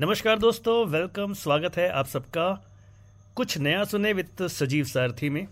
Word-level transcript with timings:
नमस्कार 0.00 0.38
दोस्तों 0.38 0.74
वेलकम 0.86 1.32
स्वागत 1.34 1.76
है 1.76 1.88
आप 1.90 2.06
सबका 2.06 2.44
कुछ 3.36 3.56
नया 3.58 3.84
सुने 3.84 4.12
विद 4.12 4.46
सजीव 4.48 4.84
सारथी 4.84 5.28
में। 5.28 5.46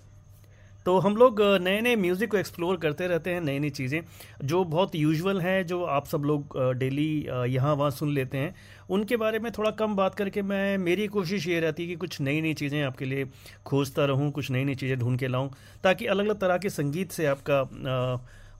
तो 0.86 0.98
हम 0.98 1.16
लोग 1.16 1.40
नए 1.62 1.80
नए 1.80 1.94
म्यूज़िक 1.96 2.30
को 2.30 2.36
एक्सप्लोर 2.36 2.76
करते 2.76 3.06
रहते 3.06 3.30
हैं 3.30 3.40
नई 3.40 3.58
नई 3.58 3.70
चीज़ें, 3.70 4.00
जो 4.44 4.62
बहुत 4.64 4.94
यूजुअल 4.94 5.40
हैं, 5.40 5.66
जो 5.66 5.82
आप 5.84 6.06
सब 6.06 6.24
लोग 6.24 6.56
डेली 6.78 7.26
यहाँ 7.48 7.74
वहाँ 7.74 7.90
सुन 7.90 8.12
लेते 8.14 8.38
हैं। 8.38 8.54
उनके 8.90 9.16
बारे 9.16 9.38
में 9.38 9.50
थोड़ा 9.52 9.70
कम 9.72 9.96
बात 9.96 10.14
करके 10.14 10.42
मैं, 10.42 10.78
मेरी 10.78 11.06
कोशिश 11.08 11.46
ये 11.48 11.58
रहती 11.60 11.82
है 11.82 11.88
कि 11.88 11.96
कुछ 11.96 12.20
नई 12.20 12.40
नई 12.40 12.54
चीज़ें 12.54 12.82
आपके 12.82 13.04
लिए 13.04 13.26
खोजता 13.66 14.04
रहूँ, 14.04 14.30
कुछ 14.30 14.50
नई 14.50 14.64
नई 14.64 14.74
चीज़ें 14.74 14.98
ढूंढ 14.98 15.18
के 15.18 15.28
लाऊँ, 15.28 15.50
ताकि 15.84 16.06
अलग 16.06 16.24
अलग 16.26 16.38
तरह 16.40 16.58
के 16.58 16.70
संगीत 16.70 17.12
से 17.12 17.26
आपका 17.26 17.60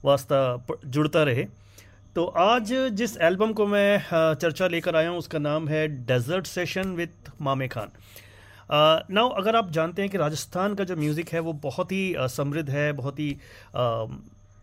वास्ता 0.03 0.65
जुड़ता 0.85 1.23
रहे। 1.23 1.47
तो 2.17 2.23
आज 2.41 2.71
जिस 2.97 3.15
एल्बम 3.17 3.51
को 3.53 3.65
मैं 3.67 4.35
चर्चा 4.41 4.67
लेकर 4.67 4.95
आया 4.95 5.09
हूँ, 5.09 5.17
उसका 5.17 5.39
नाम 5.39 5.67
है 5.67 5.87
डेजर्ट 6.05 6.47
सेशन 6.47 6.93
विथ 6.95 7.29
मामे 7.41 7.67
खान 7.67 7.91
नाउ 9.13 9.29
अगर 9.31 9.55
आप 9.55 9.69
जानते 9.71 10.01
हैं 10.01 10.11
कि 10.11 10.17
राजस्थान 10.17 10.75
का 10.75 10.83
जो 10.83 10.95
म्यूज़िक 10.95 11.29
है, 11.29 11.39
वो 11.39 11.53
बहुत 11.53 11.91
ही 11.91 12.15
समृद्ध 12.19 12.69
है, 12.69 12.91
बहुत 12.93 13.19
ही 13.19 13.29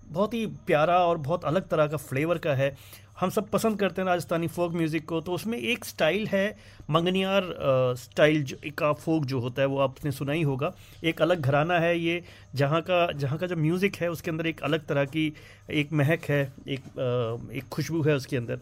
बहुत 0.09 0.35
ही 0.35 0.47
प्यारा 0.67 0.99
और 0.99 1.19
बहुत 1.21 1.45
अलग 1.45 1.69
तरह 1.69 1.87
का 1.87 1.97
फ्लेवर 1.99 2.39
का 2.39 2.55
है। 2.55 2.77
हम 3.21 3.31
सब 3.31 3.49
पसंद 3.51 3.79
करते 3.79 4.01
हैं 4.03 4.07
राजस्थानी 4.09 4.47
फोक 4.49 4.73
म्यूज़िक 4.73 5.05
को 5.09 5.21
तो 5.21 5.33
उसमें 5.33 5.57
एक 5.59 5.85
स्टाइल 5.85 6.27
है 6.29 6.57
मंगनियार 6.91 7.45
स्टाइल 7.99 8.43
जो 8.45 8.57
का 8.79 8.93
फोक 8.95 9.25
जो 9.25 9.41
होता 9.41 9.63
है 9.63 9.69
वो 9.69 9.79
आपने 9.81 10.11
सुना 10.13 10.33
ही 10.33 10.43
होगा। 10.43 10.73
एक 11.05 11.23
अलग 11.23 11.41
घराना 11.41 11.79
है 11.79 11.99
ये 11.99 12.23
जहाँ 12.55 12.81
का 12.83 13.07
जहाँ 13.15 13.39
का 13.39 13.47
जो 13.47 13.57
म्यूज़िक 13.57 13.97
है 13.97 14.11
उसके 14.11 14.31
अंदर 14.31 14.47
एक 14.47 14.63
अलग 14.63 14.87
तरह 14.87 15.05
की 15.07 15.33
एक 15.73 15.93
महक 15.93 16.25
है 16.25 16.43
एक 16.69 16.81
आ, 16.81 17.55
एक 17.55 17.69
खुशबू 17.71 18.03
है 18.03 18.15
उसके 18.15 18.37
अंदर। 18.37 18.59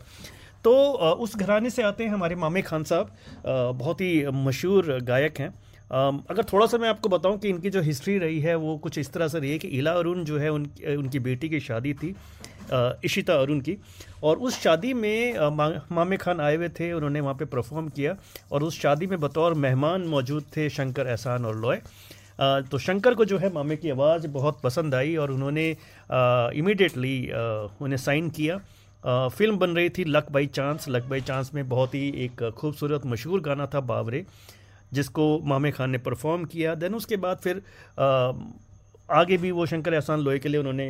तो 0.65 0.93
आ, 0.93 1.11
उस 1.13 1.37
घराने 1.37 1.70
से 1.70 1.83
आते 1.83 2.05
हैं 2.05 2.11
हमारे 2.11 2.35
मामे 2.37 2.63
खान 2.63 2.85
साहब। 2.85 3.11
बहुत 3.79 4.01
ही 4.01 4.27
मशहूर 4.45 4.98
गायक 5.03 5.41
हैं। 5.41 5.55
अगर 5.93 6.45
थोड़ा 6.53 6.67
सा 6.67 6.79
मैं 6.79 6.89
आपको 6.89 7.09
बताऊँ 7.09 7.39
कि 7.39 7.48
इनकी 7.48 7.71
जो 7.71 7.81
हिस्ट्री 7.83 8.17
रही 8.19 8.39
है 8.41 8.55
वो 8.57 8.77
कुछ 8.79 8.98
इस 8.98 9.12
तरह 9.12 9.29
से 9.29 9.39
रही 9.39 9.51
है 9.51 9.59
कि 9.59 9.69
इला 9.69 9.93
अरुण 9.93 10.23
जो 10.25 10.39
है 10.39 10.48
उन 10.51 10.62
उनकी 10.89 11.19
बेटी 11.21 11.48
की 11.48 11.61
शादी 11.61 11.93
थी 11.95 12.15
इशिता 13.05 13.35
अरुण 13.35 13.61
की। 13.61 13.77
और 14.23 14.37
उस 14.39 14.61
शादी 14.61 14.93
में 14.95 15.35
मामे 15.93 16.17
खान 16.17 16.41
आए 16.41 16.57
हुए 16.57 16.69
थे 16.70 16.93
उन्होंने 16.93 17.20
वहाँ 17.20 17.35
पे 17.35 17.45
परफॉर्म 17.45 17.89
किया। 17.89 18.17
और 18.53 18.63
उस 18.63 18.81
शादी 18.81 19.07
में 19.07 19.19
बतौर 19.20 19.55
मेहमान 19.57 20.07
मौजूद 20.09 20.45
थे 20.57 20.69
शंकर 20.70 21.07
एहसान 21.07 21.45
और 21.45 21.61
लॉय। 21.61 21.81
तो 22.70 22.79
शंकर 22.79 23.15
को 23.15 23.25
जो 23.25 23.39
है 23.39 23.53
मामे 23.53 23.77
की 23.77 23.91
आवाज़ 23.91 24.27
बहुत 24.29 24.61
पसंद 24.63 24.95
आई 24.95 25.15
और 25.17 25.31
उन्होंने 25.31 25.69
इमीडिएटली 26.59 27.17
उन्हें 27.81 27.97
साइन 27.98 28.31
किया। 28.31 28.61
आ, 29.05 29.29
फ़िल्म 29.29 29.59
बन 29.59 29.70
रही 29.70 29.89
थी 29.91 30.05
Luck 30.07 30.31
by 30.33 30.47
Chance. 30.48 30.89
Luck 30.89 31.05
by 31.05 31.20
Chance 31.20 31.51
में 31.55 31.69
बहुत 31.69 31.95
ही 31.95 32.09
एक 32.25 32.48
खूबसूरत 32.57 33.07
मशहूर 33.07 33.41
गाना 33.41 33.67
था 33.67 33.81
बावरे 33.83 34.25
जिसको 34.93 35.39
मामे 35.45 35.71
खान 35.71 35.91
ने 35.91 35.98
परफॉर्म 36.01 36.45
किया। 36.47 36.75
देन 36.77 36.95
उसके 36.95 37.17
बाद 37.19 37.39
फिर 37.39 37.62
आ, 37.98 38.33
आगे 39.09 39.37
भी 39.37 39.51
वो 39.51 39.65
शंकर 39.67 39.95
एहसान 39.95 40.21
लोहे 40.21 40.39
के 40.39 40.48
लिए 40.48 40.61
उन्होंने 40.61 40.85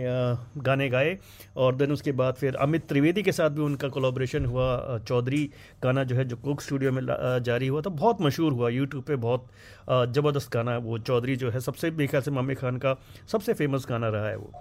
गाने 0.63 0.89
गाए। 0.89 1.17
और 1.57 1.75
देन 1.75 1.93
उसके 1.93 2.13
बाद 2.13 2.35
फिर 2.35 2.55
अमित 2.57 2.87
त्रिवेदी 2.89 3.23
के 3.23 3.33
साथ 3.33 3.51
भी 3.51 3.63
उनका 3.63 3.89
कोलाब्रेशन 3.89 4.45
हुआ। 4.47 4.99
चौधरी 5.09 5.45
गाना 5.83 6.05
जो 6.05 6.17
है 6.17 6.25
जो 6.25 6.37
कुक 6.39 6.61
स्टूडियो 6.61 6.93
में 6.93 7.03
जारी 7.43 7.67
हुआ 7.67 7.81
तो 7.81 7.91
बहुत 7.93 8.23
मशहूर 8.23 8.53
हुआ। 8.53 8.69
यूट्यूब 8.71 9.05
पे 9.05 9.17
बहुत 9.19 9.47
ज़बरदस्त 9.89 10.53
गाना 10.53 10.77
वो 10.81 10.99
चौधरी 11.01 11.37
जो 11.37 11.51
है 11.51 11.61
सबसे 11.61 11.91
मेरे 11.91 12.07
ख्याल 12.07 12.23
से 12.23 12.31
मामे 12.31 12.55
खान 12.55 12.77
का 12.77 12.97
सबसे 13.33 13.55
फ़ेमस 13.55 13.87
गाना 13.89 14.09
रहा 14.09 14.29
है 14.29 14.37
वो। 14.37 14.53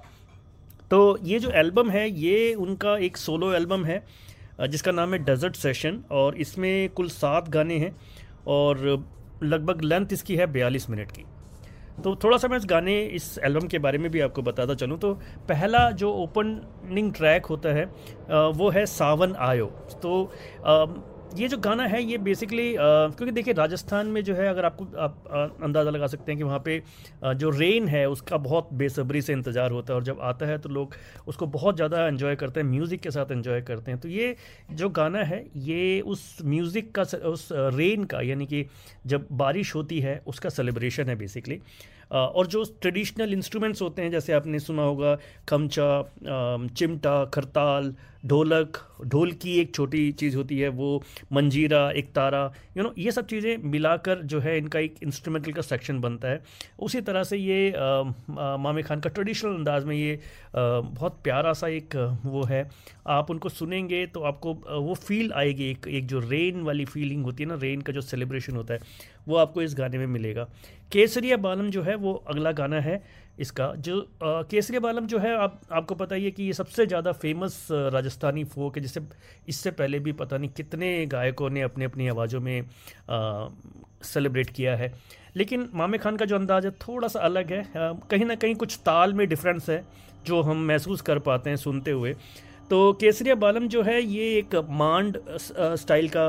तो 0.92 1.17
ये 1.23 1.39
जो 1.39 1.52
एल्बम 1.58 1.89
है 1.89 2.09
ये 2.12 2.53
उनका 2.58 2.97
एक 3.00 3.17
सोलो 3.17 3.53
एल्बम 3.53 3.86
है 3.86 4.03
जिसका 4.62 4.92
नाम 4.92 5.14
है 5.14 5.23
डेजर्ट 5.25 5.56
सेशन 5.58 6.03
और 6.12 6.36
इसमें 6.38 6.89
कुल 6.92 7.09
सात 7.12 7.50
गाने 7.50 7.78
हैं। 7.78 7.95
और 8.47 9.03
लगभग 9.44 9.81
लेंथ 9.84 10.13
इसकी 10.13 10.35
है 10.35 10.47
बयालीस 10.47 10.90
मिनट 10.90 11.12
की। 11.12 11.25
तो 12.03 12.16
थोड़ा 12.16 12.38
सा 12.38 12.47
मैं 12.47 12.57
इस 12.57 12.66
गाने, 12.66 13.02
इस 13.02 13.38
एल्बम 13.44 13.68
के 13.68 13.79
बारे 13.79 13.97
में 13.97 14.09
भी 14.12 14.19
आपको 14.19 14.41
बताता 14.41 14.74
चलूँ। 14.75 14.97
तो 15.00 15.13
पहला 15.50 15.90
जो 15.91 16.12
ओपनिंग 16.13 17.12
ट्रैक 17.13 17.46
होता 17.46 17.69
है 17.69 17.85
वो 18.52 18.69
है 18.69 18.85
सावन 18.85 19.35
आयो। 19.40 19.66
तो 20.02 20.24
ये 21.36 21.47
जो 21.47 21.58
गाना 21.58 21.84
है, 21.84 22.02
ये 22.03 22.18
बेसिकली 22.18 22.74
क्योंकि 22.74 23.31
देखिए 23.31 23.53
राजस्थान 23.53 24.08
में 24.08 24.24
जो 24.24 24.34
है, 24.36 24.47
अगर 24.47 24.66
आपको 24.66 24.86
आप 24.97 25.58
अंदाज़ा 25.64 25.92
लगा 25.92 26.08
सकते 26.08 26.31
हैं 26.31 26.38
कि 26.38 26.44
वहाँ 26.44 26.62
पे 26.66 26.81
जो 27.36 27.50
रेन 27.50 27.88
है, 27.88 28.06
उसका 28.09 28.38
बहुत 28.40 28.69
बेसब्री 28.74 29.22
से 29.22 29.34
इंतज़ार 29.34 29.72
होता 29.72 29.94
है 29.94 29.96
और 29.96 30.03
जब 30.03 30.20
आता 30.22 30.46
है 30.46 30.58
तो 30.58 30.70
लोग 30.70 30.96
उसको 31.28 31.46
बहुत 31.47 31.75
ज़्यादा 31.75 32.08
इन्जॉय 32.08 32.36
करते 32.36 32.59
हैं 32.59 32.68
म्यूज़िक 32.68 33.02
के 33.02 33.12
साथ 33.12 33.31
इन्जॉय 33.31 33.62
करते 33.62 33.91
हैं। 33.91 34.00
तो 34.00 34.09
ये 34.09 34.36
जो 34.74 34.90
गाना 34.91 35.24
है, 35.24 35.46
ये 35.58 36.02
उस 36.02 36.38
म्यूज़िक 36.46 36.91
का, 36.96 37.02
उस 37.28 37.47
रेन 37.52 38.03
का, 38.03 38.22
यानी 38.22 38.46
कि 38.46 38.66
जब 39.06 39.28
बारिश 39.34 39.75
होती 39.75 40.00
है, 40.00 40.22
उसका 40.28 40.50
सेलिब्रेशन 40.50 41.09
है 41.09 41.16
बेसिकली 41.16 41.59
और 42.11 42.47
जो 42.47 42.63
ट्रेडिशनल 42.81 43.33
इंस्ट्रूमेंट्स 43.33 43.81
होते 43.81 44.01
हैं, 44.01 44.11
जैसे 44.11 44.33
आपने 44.33 44.59
सुना 44.59 44.83
होगा, 44.83 45.17
खमचा 45.49 46.01
चिमटा, 46.69 47.23
खरताल, 47.25 47.94
ढोलक, 48.25 48.77
ढोल 49.05 49.31
की 49.33 49.55
एक 49.59 49.73
छोटी 49.75 50.11
चीज़ 50.13 50.35
होती 50.38 50.57
है, 50.59 50.67
वो 50.69 51.03
मंजीरा, 51.33 51.89
एक 51.91 52.11
तारा 52.13 52.44
यू 52.77 52.83
नो 52.83 52.94
ये 52.97 53.11
सब 53.11 53.25
चीज़ें 53.27 53.57
मिलाकर 53.66 54.22
जो 54.23 54.39
है 54.39 54.57
इनका 54.57 54.79
एक 54.79 54.95
इंस्ट्रूमेंटल 55.03 55.51
का 55.51 55.61
सेक्शन 55.61 55.99
बनता 56.01 56.27
है। 56.27 56.44
उसी 56.79 57.01
तरह 57.01 57.23
से 57.23 57.38
ये 57.38 57.73
मामे 58.29 58.83
खान 58.83 58.99
का 58.99 59.09
ट्रेडिशनल 59.09 59.55
अंदाज 59.55 59.85
में 59.85 59.95
ये 59.95 60.19
बहुत 60.55 61.19
प्यारा 61.23 61.53
सा 61.53 61.67
एक, 61.69 61.95
वो 62.25 62.43
है। 62.43 62.69
आप 63.07 63.31
उनको 63.31 63.49
सुनेंगे 63.49 64.05
तो 64.07 64.22
आपको 64.22 64.53
वो 64.53 64.93
फील 64.97 65.31
आएगी, 65.33 65.69
एक 65.72 65.88
एक 65.89 66.07
जो 66.07 66.19
रेन 66.22 66.61
वाली 66.63 66.85
फीलिंग 66.85 67.23
होती 67.25 67.43
है 67.43 67.49
ना 67.49 67.55
रेन 67.61 67.81
का 67.81 67.93
जो 67.93 68.01
सेलिब्रेशन 68.01 68.55
होता 68.55 68.73
है। 68.73 68.79
वो 69.28 69.36
आपको 69.38 69.62
इस 69.62 69.76
गाने 69.76 69.98
में 69.98 70.08
मिलेगा। 70.08 70.48
केसरिया 70.92 71.38
बालम 71.38 71.70
जो 71.70 71.82
है, 71.84 71.96
वो 71.96 72.14
अगला 72.28 72.52
गाना 72.52 72.80
है 72.82 73.02
इसका, 73.40 73.74
जो 73.76 74.08
केसरिया 74.24 74.80
बालम 74.80 75.06
जो 75.08 75.20
है, 75.20 75.36
आप, 75.38 75.62
आपको 75.72 75.96
पता 75.96 76.16
ही 76.16 76.26
है 76.26 76.32
कि 76.32 76.44
ये 76.44 76.54
सबसे 76.54 76.86
ज़्यादा 76.86 77.12
फ़ेमस 77.14 77.68
राजस्थानी 77.72 78.44
फोक 78.46 78.78
है, 78.78 78.84
जिसे 78.84 79.02
इससे 79.48 79.72
पहले 79.72 80.00
भी 80.00 80.12
पता 80.14 80.38
नहीं 80.38 80.50
कितने 80.50 81.06
गायकों 81.06 81.50
ने 81.50 81.62
अपनी 81.62 81.86
अपनी 81.86 82.08
आवाज़ों 82.08 82.42
में 82.42 82.64
सेलिब्रेट 84.04 84.50
किया 84.50 84.76
है। 84.76 84.94
लेकिन 85.38 85.70
मामे 85.74 85.98
खान 85.98 86.18
का 86.18 86.26
जो 86.26 86.36
अंदाज़ 86.36 86.66
है 86.68 86.72
थोड़ा 86.80 87.08
सा 87.08 87.20
अलग 87.22 87.52
है। 87.53 87.64
कहीं 87.76 88.26
ना 88.26 88.36
कहीं 88.36 88.56
कुछ 88.56 88.78
ताल 88.86 89.14
में 89.14 89.28
डिफरेंस 89.30 89.70
है, 89.70 89.84
जो 90.26 90.42
हम 90.42 90.66
महसूस 90.68 91.02
कर 91.02 91.20
पाते 91.20 91.50
हैं 91.50 91.58
सुनते 91.58 91.92
हुए। 91.92 92.16
तो 92.72 92.92
केसरिया 92.94 93.34
बालम 93.36 93.68
जो 93.68 93.82
है, 93.84 94.02
ये 94.02 94.26
एक 94.38 94.56
मांड 94.72 95.18
स्टाइल 95.78 96.08
का 96.09 96.26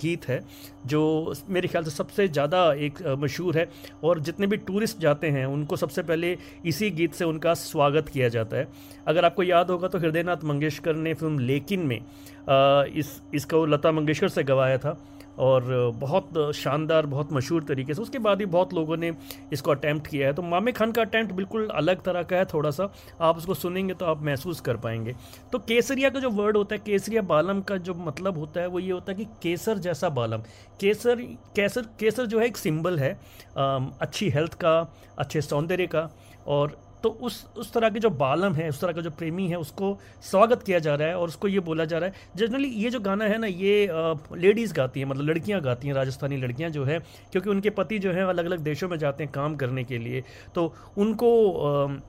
गीत 0.00 0.26
है, 0.28 0.40
जो 0.86 1.34
मेरे 1.48 1.68
ख्याल 1.68 1.84
से 1.84 1.90
सबसे 1.90 2.26
ज़्यादा 2.28 2.60
एक 2.78 3.00
मशहूर 3.18 3.58
है 3.58 3.68
और 4.04 4.20
जितने 4.20 4.46
भी 4.46 4.56
टूरिस्ट 4.66 4.98
जाते 5.00 5.28
हैं, 5.28 5.44
उनको 5.46 5.76
सबसे 5.76 6.02
पहले 6.02 6.36
इसी 6.66 6.90
गीत 6.90 7.14
से 7.14 7.24
उनका 7.24 7.54
स्वागत 7.54 8.08
किया 8.08 8.28
जाता 8.28 8.56
है। 8.56 8.68
अगर 9.06 9.24
आपको 9.24 9.42
याद 9.42 9.70
होगा 9.70 9.88
तो 9.88 9.98
हृदयनाथ 9.98 10.44
मंगेशकर 10.44 10.96
ने 10.96 11.14
फ़िल्म 11.14 11.38
लेकिन 11.40 11.80
में 11.82 11.98
इस, 11.98 13.20
इसको 13.34 13.64
लता 13.66 13.92
मंगेशकर 13.92 14.28
से 14.28 14.44
गवाया 14.44 14.78
था। 14.78 14.96
और 15.38 15.64
बहुत 15.94 16.52
शानदार, 16.54 17.06
बहुत 17.06 17.32
मशहूर 17.32 17.64
तरीके 17.64 17.94
से। 17.94 18.02
उसके 18.02 18.18
बाद 18.18 18.40
ही 18.40 18.46
बहुत 18.46 18.74
लोगों 18.74 18.96
ने 18.96 19.12
इसको 19.52 19.70
अटैम्प्ट 19.70 20.06
किया 20.06 20.26
है। 20.26 20.34
तो 20.34 20.42
मामे 20.42 20.72
खान 20.72 20.92
का 20.92 21.02
अटैम्प्ट 21.02 21.32
बिल्कुल 21.34 21.68
अलग 21.74 22.02
तरह 22.02 22.22
का 22.22 22.36
है, 22.36 22.44
थोड़ा 22.44 22.70
सा। 22.70 22.90
आप 23.20 23.36
उसको 23.36 23.54
सुनेंगे 23.54 23.94
तो 23.94 24.06
आप 24.06 24.22
महसूस 24.22 24.60
कर 24.60 24.76
पाएँगे। 24.76 25.14
तो 25.52 25.58
केसरिया 25.60 26.10
का 26.10 26.20
जो 26.20 26.30
वर्ड 26.30 26.56
होता 26.56 26.74
है, 26.74 26.80
केसरिया 26.86 27.22
बालम 27.24 27.60
का 27.62 27.76
जो 27.78 27.94
मतलब 27.96 28.38
होता 28.38 28.60
है, 28.60 28.66
वो 28.66 28.78
ये 28.78 28.92
होता 28.92 29.12
है 29.12 29.18
कि 29.18 29.24
केसर 29.42 29.78
जैसा 29.78 30.08
बालम। 30.10 30.42
केसर 30.80 31.20
केसर 31.56 31.82
केसर 32.00 32.26
जो 32.26 32.38
है 32.38 32.46
एक 32.46 32.56
सिंबल 32.56 32.98
है 32.98 33.12
अच्छी 33.56 34.28
हेल्थ 34.30 34.54
का, 34.54 34.80
अच्छे 35.18 35.40
सौंदर्य 35.42 35.86
का, 35.86 36.08
और 36.46 36.76
तो 37.04 37.08
उस 37.22 37.34
उस 37.56 37.72
तरह 37.72 37.90
के 37.90 38.00
जो 38.00 38.10
बालम 38.10 38.54
है, 38.54 38.68
उस 38.68 38.80
तरह 38.80 38.92
का 38.92 39.00
जो 39.00 39.10
प्रेमी 39.12 39.46
है, 39.48 39.56
उसको 39.56 39.98
स्वागत 40.22 40.62
किया 40.62 40.78
जा 40.78 40.94
रहा 40.94 41.08
है 41.08 41.16
और 41.16 41.28
उसको 41.28 41.48
ये 41.48 41.60
बोला 41.60 41.84
जा 41.84 41.98
रहा 41.98 42.08
है। 42.08 42.36
जनरली 42.36 42.68
ये 42.68 42.90
जो 42.90 43.00
गाना 43.00 43.24
है 43.24 43.38
ना, 43.38 43.46
ये 43.46 43.88
लेडीज़ 44.36 44.72
गाती 44.74 45.00
हैं 45.00 45.06
मतलब 45.06 45.26
लड़कियाँ 45.26 45.60
गाती 45.60 45.88
हैं, 45.88 45.94
राजस्थानी 45.94 46.36
लड़कियाँ 46.36 46.70
जो 46.70 46.84
है, 46.84 46.98
क्योंकि 47.32 47.50
उनके 47.50 47.70
पति 47.72 47.98
जो 47.98 48.12
है 48.12 48.24
अलग 48.26 48.44
अलग 48.44 48.60
देशों 48.60 48.88
में 48.88 48.96
जाते 48.98 49.24
हैं 49.24 49.32
काम 49.32 49.56
करने 49.56 49.84
के 49.84 49.98
लिए। 49.98 50.22
तो 50.54 50.72
उनको 50.98 51.30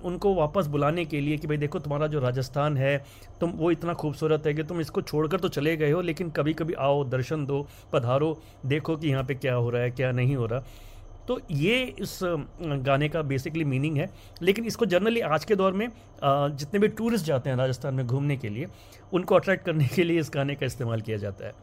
उनको 0.06 0.33
वापस 0.36 0.68
बुलाने 0.68 1.06
के 1.06 1.21
लिए 1.21 1.38
कि 1.38 1.48
भाई 1.48 1.57
देखो 1.57 1.80
तुम्हारा 1.80 2.07
जो 2.07 2.19
राजस्थान 2.19 2.77
है, 2.77 2.98
तुम, 3.41 3.51
वो 3.51 3.71
इतना 3.71 3.94
खूबसूरत 3.95 4.45
है 4.48 4.53
कि 4.53 4.63
तुम 4.63 4.81
इसको 4.81 5.01
छोड़कर 5.01 5.39
तो 5.39 5.48
चले 5.50 5.77
गए 5.77 5.91
हो, 5.91 6.01
लेकिन 6.01 6.30
कभी 6.30 6.53
कभी 6.53 6.74
आओ, 6.74 7.03
दर्शन 7.06 7.45
दो, 7.45 7.65
पधारो, 7.94 8.38
देखो 8.65 8.95
कि 8.98 9.09
यहाँ 9.09 9.24
पर 9.24 9.33
क्या 9.36 9.53
हो 9.56 9.69
रहा 9.69 9.81
है, 9.81 9.91
क्या 9.91 10.12
नहीं 10.12 10.36
हो 10.36 10.45
रहा। 10.45 10.63
तो 11.27 11.39
ये 11.51 11.80
इस 12.00 12.19
गाने 12.24 13.10
का 13.10 13.22
बेसिकली 13.24 13.63
मीनिंग 13.66 13.98
है। 13.98 14.10
लेकिन 14.42 14.66
इसको 14.66 14.86
जनरली 14.86 15.22
आज 15.22 15.45
के 15.45 15.56
दौर 15.56 15.74
में 15.74 15.88
जितने 16.24 16.80
भी 16.80 16.88
टूरिस्ट 16.89 17.25
जाते 17.25 17.50
हैं 17.50 17.57
राजस्थान 17.57 17.94
में 17.95 18.06
घूमने 18.07 18.38
के 18.38 18.50
लिए, 18.50 18.68
उनको 19.13 19.36
अट्रैक्ट 19.36 19.66
करने 19.66 19.88
के 19.88 20.04
लिए 20.04 20.19
इस 20.19 20.30
गाने 20.33 20.56
का 20.56 20.66
इस्तेमाल 20.66 21.01
किया 21.01 21.18
जाता 21.18 21.45
है। 21.45 21.54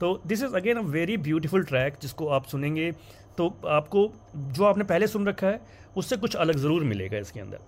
तो 0.00 0.20
this 0.26 0.42
is 0.42 0.54
again 0.56 0.76
a 0.76 0.82
very 0.88 1.16
beautiful 1.18 1.64
track 1.64 1.94
जिसको 2.02 2.28
आप 2.28 2.46
सुनेंगे 2.46 2.90
तो 3.38 3.48
आपको 3.68 4.10
जो 4.36 4.64
आपने 4.64 4.84
पहले 4.84 5.06
सुन 5.06 5.26
रखा 5.26 5.46
है, 5.46 5.60
उससे 5.96 6.16
कुछ 6.16 6.36
अलग 6.36 6.56
ज़रूर 6.56 6.84
मिलेगा 6.84 7.18
इसके 7.18 7.40
अंदर। 7.40 7.58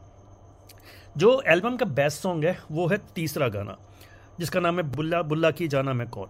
जो 1.17 1.41
एल्बम 1.49 1.77
का 1.77 1.87
बेस्ट 1.87 2.23
सॉन्ग 2.23 2.45
है, 2.45 2.59
वो 2.71 2.87
है 2.87 2.99
तीसरा 3.15 3.49
गाना, 3.49 3.77
जिसका 4.39 4.61
नाम 4.61 4.77
है 4.77 4.83
बुल्ला 4.91 5.23
बुल्ला 5.25 5.50
की 5.53 5.69
जाना 5.69 5.93
मैं 5.93 6.09
कौन। 6.09 6.29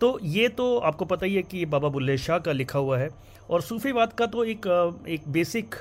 तो 0.00 0.18
ये 0.22 0.48
तो 0.48 0.78
आपको 0.78 1.04
पता 1.04 1.26
ही 1.26 1.34
है 1.34 1.42
कि 1.42 1.64
बाबा 1.66 1.88
बुल्ले 1.88 2.18
शाह 2.18 2.38
का 2.38 2.52
लिखा 2.52 2.78
हुआ 2.78 2.98
है। 2.98 3.08
और 3.50 3.62
सूफीवाद 3.62 4.12
का 4.12 4.26
तो 4.26 4.44
एक 4.44 4.66
एक 5.08 5.28
बेसिक 5.28 5.74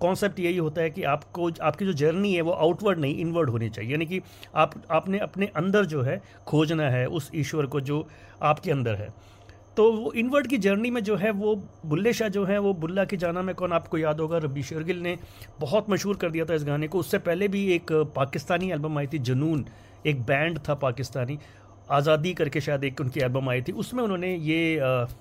कॉन्सेप्ट 0.00 0.40
यही 0.40 0.56
होता 0.56 0.82
है 0.82 0.90
कि 0.90 1.02
आपको, 1.02 1.50
आपकी 1.62 1.84
जो 1.84 1.92
जर्नी 1.92 2.34
है 2.34 2.40
वो 2.40 2.52
आउटवर्ड 2.52 2.98
नहीं 2.98 3.16
इनवर्ड 3.16 3.50
होनी 3.50 3.68
चाहिए। 3.68 3.90
यानी 3.90 4.06
कि 4.06 4.20
आप, 4.54 4.74
आपने 4.90 5.18
अपने 5.18 5.46
अंदर 5.46 5.84
जो 5.84 6.02
है 6.02 6.22
खोजना 6.46 6.90
है, 6.90 7.06
उस 7.06 7.30
ईश्वर 7.34 7.66
को 7.66 7.80
जो 7.80 8.08
आपके 8.42 8.70
अंदर 8.70 8.94
है। 8.94 9.08
तो 9.76 9.92
वो 9.92 10.12
इनवर्ड 10.12 10.46
की 10.46 10.58
जर्नी 10.58 10.90
में 10.90 11.02
जो 11.04 11.16
है 11.16 11.30
वो 11.30 11.54
बुल्ले 11.86 12.12
शाह 12.12 12.28
जो 12.28 12.44
है, 12.44 12.58
वो 12.58 12.72
बुल्ला 12.74 13.04
की 13.04 13.16
जाना 13.16 13.42
में 13.42 13.54
कौन 13.54 13.72
आपको 13.72 13.98
याद 13.98 14.20
होगा? 14.20 14.38
रबी 14.38 14.62
शर्गिल 14.62 15.00
ने 15.00 15.16
बहुत 15.60 15.90
मशहूर 15.90 16.16
कर 16.16 16.30
दिया 16.30 16.44
था 16.44 16.54
इस 16.54 16.64
गाने 16.64 16.88
को। 16.88 16.98
उससे 16.98 17.18
पहले 17.18 17.48
भी 17.48 17.66
एक 17.72 17.92
पाकिस्तानी 18.16 18.70
एल्बम 18.70 18.98
आई 18.98 19.06
थी, 19.06 19.18
जनून। 19.18 19.64
एक 20.06 20.22
बैंड 20.22 20.58
था 20.58 20.74
पाकिस्तानी। 20.74 21.38
आज़ादी 21.90 22.32
करके 22.34 22.60
शायद 22.60 22.84
एक 22.84 23.00
उनकी 23.00 23.20
एल्बम 23.20 23.48
आई 23.50 23.62
थी, 23.62 23.72
उसमें 23.74 24.02
उन्होंने 24.04 24.34
ये 24.34 24.78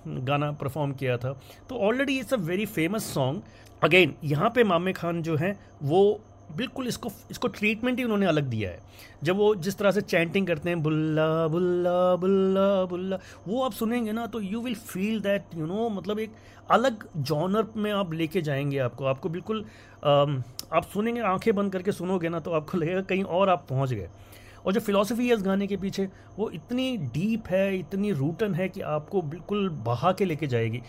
गाना 0.08 0.52
परफॉर्म 0.54 0.92
किया 0.94 1.18
था। 1.18 1.32
तो 1.70 1.78
already 1.80 2.18
it's 2.20 2.34
a 2.34 2.38
very 2.40 2.66
famous 2.68 3.14
song 3.14 3.42
again 3.82 4.14
यहाँ 4.26 4.50
पे 4.50 4.64
मामे 4.66 4.94
खान 4.94 5.22
जो 5.22 5.36
हैं, 5.36 5.58
वो 5.84 6.20
बिल्कुल 6.58 6.88
इसको 6.88 7.10
इसको 7.32 7.48
ट्रीटमेंट 7.50 7.98
ही 7.98 8.04
उन्होंने 8.04 8.26
अलग 8.26 8.44
दिया 8.50 8.70
है। 8.70 8.80
जब 9.24 9.36
वो 9.38 9.54
जिस 9.58 9.78
तरह 9.78 9.92
से 9.92 10.02
चैंटिंग 10.02 10.48
करते 10.48 10.70
हैं, 10.70 10.82
बुल्ला 10.84 11.48
बुल्ला 11.48 12.16
बुल्ला 12.16 12.86
बुल्ला, 12.86 13.20
वो 13.48 13.64
आप 13.64 13.74
सुनेंगे 13.74 14.12
ना 14.12 14.26
तो 14.28 14.42
you 14.42 14.62
will 14.62 14.76
feel 14.76 15.20
that 15.22 15.56
you 15.56 15.66
know 15.66 15.90
मतलब 15.90 16.20
एक 16.20 16.32
अलग 16.70 17.08
जॉनर 17.18 17.66
में 17.78 17.92
आप 17.92 18.14
लेके 18.14 18.42
जाएँगे 18.42 18.78
आपको। 18.80 19.06
आपको 19.06 19.30
बिल्कुल 19.30 19.66
आप 20.04 20.84
सुनेंगे, 20.94 21.22
आँखें 21.22 21.54
बंद 21.56 21.72
करके 21.74 21.92
सुनोगे 21.92 22.30
ना 22.30 22.40
तो 22.40 22.52
आपको 22.52 22.78
लगेगा 22.78 23.02
कहीं 23.04 23.24
और 23.24 23.50
आप 23.50 23.66
पहुँच 23.70 23.94
गए। 23.94 24.10
और 24.68 24.74
जो 24.74 24.80
फिलॉसफी 24.80 25.28
है 25.28 25.34
इस 25.34 25.42
गाने 25.42 25.68
के 25.68 25.78
पीछे, 25.78 26.08
वो 26.38 26.50
इतनी 26.50 26.96
डीप 26.98 27.48
है, 27.48 27.78
इतनी 27.80 28.12
रूटन 28.12 28.54
है 28.54 28.68
कि 28.70 28.82
आपको 28.82 29.22
बिल्कुल 29.24 29.70
बहा 29.86 30.12
के 30.12 30.26
लेके 30.26 30.48
जाएगी। 30.48 30.82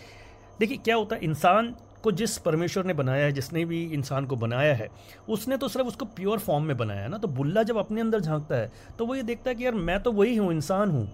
देखिए, 0.60 0.76
क्या 0.76 0.96
होता 0.96 1.16
है, 1.16 1.25
इंसान 1.25 1.75
को 2.02 2.12
जिस 2.12 2.36
परमेश्वर 2.38 2.84
ने 2.84 2.94
बनाया 2.94 3.25
है, 3.25 3.32
जिसने 3.32 3.64
भी 3.64 3.82
इंसान 3.84 4.26
को 4.26 4.36
बनाया 4.36 4.75
है, 4.75 4.88
उसने 5.28 5.56
तो 5.56 5.69
सिर्फ़ 5.69 5.88
उसको 5.88 6.04
प्योर 6.04 6.38
फॉर्म 6.38 6.64
में 6.64 6.76
बनाया 6.76 7.02
है 7.02 7.08
ना। 7.08 7.19
तो 7.19 7.28
बुल्ला 7.28 7.62
जब 7.62 7.76
अपने 7.76 8.00
अंदर 8.00 8.20
झांकता 8.20 8.56
है 8.56 8.70
तो 8.98 9.06
वो 9.06 9.14
ये 9.14 9.22
देखता 9.22 9.50
है 9.50 9.54
कि 9.54 9.64
यार, 9.64 9.75
मैं 9.75 10.02
तो 10.02 10.12
वही 10.12 10.36
हूँ, 10.36 10.52
इंसान 10.52 10.90
हूँ। 10.90 11.08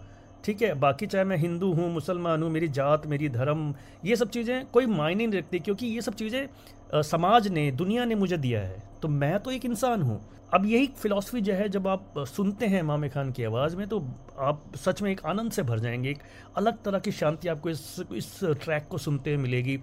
ठीक 0.45 0.63
है, 0.63 0.73
बाकी 0.75 1.07
चाहे 1.07 1.25
मैं 1.25 1.37
हिंदू 1.37 1.73
हूँ, 1.73 1.93
मुसलमान 1.93 2.43
हूँ, 2.43 2.51
मेरी 2.51 2.69
जात, 2.69 3.07
मेरी 3.07 3.29
धर्म, 3.29 3.75
ये 4.05 4.17
सब 4.17 4.31
चीज़ें 4.31 4.65
कोई 4.67 4.87
मायने 4.87 5.27
नहीं 5.27 5.39
रखती 5.39 5.59
क्योंकि 5.59 5.87
ये 5.87 6.01
सब 6.01 6.15
चीज़ें 6.15 7.03
समाज 7.03 7.49
ने, 7.49 7.71
दुनिया 7.71 8.05
ने 8.05 8.15
मुझे 8.15 8.37
दिया 8.39 8.61
है। 8.61 8.83
तो 9.03 9.09
मैं 9.09 9.39
तो 9.41 9.51
एक 9.51 9.65
इंसान 9.65 10.03
हूँ। 10.03 10.21
अब 10.55 10.67
यही 10.67 10.87
फिलॉसफी 10.99 11.41
जो 11.41 11.53
है, 11.53 11.69
जब 11.69 11.89
आप 11.89 12.15
सुनते 12.29 12.67
हैं 12.67 12.83
मामे 12.83 13.09
खान 13.09 13.31
की 13.33 13.45
आवाज़ 13.45 13.77
में 13.77 13.87
तो 13.89 13.99
आप 14.39 14.63
सच 14.77 15.03
में 15.03 15.11
एक 15.13 15.25
आनंद 15.27 15.53
से 15.53 15.63
भर 15.63 15.79
जाएँगे। 15.79 16.11
एक 16.11 16.19
अलग 16.57 16.83
तरह 16.83 16.99
की 16.99 17.13
शांति 17.13 17.49
आपको 17.49 17.71
इस 17.71 18.03
इस 18.13 18.39
ट्रैक 18.45 18.87
को 18.89 18.99
सुनते 18.99 19.37
मिलेगी। 19.37 19.79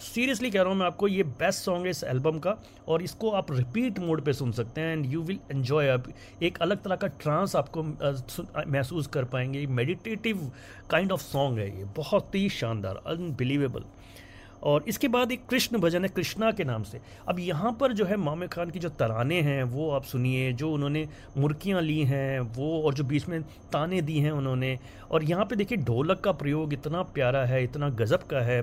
सीरियसली 0.00 0.50
कह 0.50 0.60
रहा 0.60 0.68
हूँ, 0.68 0.78
मैं 0.78 0.86
आपको 0.86 1.08
ये 1.08 1.22
बेस्ट 1.22 1.64
सॉन्ग 1.64 1.84
है 1.84 1.90
इस 1.90 2.02
एल्बम 2.04 2.38
का, 2.38 2.56
और 2.88 3.02
इसको 3.02 3.30
आप 3.30 3.52
रिपीट 3.52 3.98
मोड 3.98 4.24
पे 4.24 4.32
सुन 4.32 4.52
सकते 4.52 4.80
हैं 4.80 4.92
एंड 4.92 5.06
यू 5.06 5.22
विल 5.22 5.38
एन्जॉय 5.52 5.88
अब 5.88 6.12
एक 6.42 6.58
अलग 6.62 6.82
तरह 6.82 6.96
का 6.96 7.06
ट्रांस 7.20 7.56
आपको 7.56 7.82
महसूस 7.82 9.06
कर 9.06 9.24
पाएँगे। 9.24 9.66
मेडिटेटिव 9.68 10.50
काइंड 10.90 11.12
ऑफ़ 11.12 11.22
सॉन्ग 11.22 11.58
है 11.58 11.68
ये। 11.78 11.84
बहुत 11.96 12.34
ही 12.34 12.48
शानदार 12.50 13.02
अनबिलीवेबल 13.06 13.84
और 14.62 14.84
इसके 14.88 15.08
बाद 15.08 15.32
एक 15.32 15.46
कृष्ण 15.46 15.78
भजन 15.78 16.04
है, 16.04 16.08
कृष्णा 16.08 16.50
के 16.52 16.64
नाम 16.64 16.82
से। 16.82 17.00
अब 17.28 17.38
यहाँ 17.38 17.76
पर 17.80 17.92
जो 17.92 18.04
है 18.04 18.16
मामे 18.16 18.46
खान 18.48 18.70
की 18.70 18.78
जो 18.78 18.88
तराने 18.90 19.40
हैं, 19.42 19.62
वो 19.64 19.90
आप 19.90 20.04
सुनिए, 20.04 20.52
जो 20.52 20.72
उन्होंने 20.72 21.06
मुर्कियाँ 21.36 21.82
ली 21.82 22.00
हैं, 22.04 22.40
वो 22.40 22.82
और 22.82 22.94
जो 22.94 23.04
बीच 23.04 23.28
में 23.28 23.42
ताने 23.72 24.00
दी 24.02 24.18
हैं 24.18 24.30
उन्होंने। 24.32 24.78
और 25.10 25.24
यहाँ 25.24 25.44
पे 25.44 25.56
देखिए, 25.56 25.78
ढोलक 25.78 26.20
का 26.20 26.32
प्रयोग 26.34 26.72
इतना 26.72 27.02
प्यारा 27.04 27.44
है, 27.44 27.62
इतना 27.64 27.88
गज़ब 27.90 28.22
का 28.30 28.40
है। 28.40 28.60